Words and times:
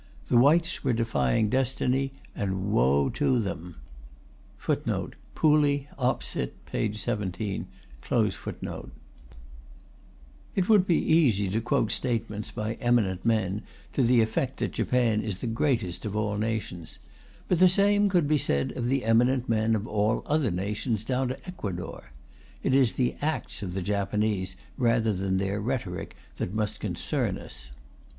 The 0.29 0.37
whites 0.37 0.83
were 0.83 0.93
defying 0.93 1.47
destiny, 1.47 2.11
and 2.35 2.71
woe 2.71 3.07
to 3.11 3.39
them. 3.39 3.75
It 4.67 4.87
would 4.87 5.13
be 5.13 5.85
easy 10.89 11.49
to 11.49 11.61
quote 11.61 11.91
statements 11.91 12.49
by 12.49 12.73
eminent 12.73 13.23
men 13.23 13.61
to 13.93 14.01
the 14.01 14.21
effect 14.21 14.57
that 14.57 14.71
Japan 14.73 15.21
is 15.21 15.35
the 15.39 15.45
greatest 15.45 16.03
of 16.05 16.15
all 16.15 16.35
nations. 16.35 16.97
But 17.47 17.59
the 17.59 17.69
same 17.69 18.09
could 18.09 18.27
be 18.27 18.39
said 18.39 18.71
of 18.71 18.87
the 18.89 19.05
eminent 19.05 19.47
men 19.47 19.75
of 19.75 19.85
all 19.87 20.23
other 20.25 20.49
nations 20.49 21.03
down 21.03 21.27
to 21.27 21.37
Ecuador. 21.47 22.05
It 22.63 22.73
is 22.73 22.95
the 22.95 23.17
acts 23.21 23.61
of 23.61 23.73
the 23.73 23.83
Japanese 23.83 24.55
rather 24.79 25.13
than 25.13 25.37
their 25.37 25.61
rhetoric 25.61 26.15
that 26.37 26.55
must 26.55 26.79
concern 26.79 27.37
us. 27.37 27.69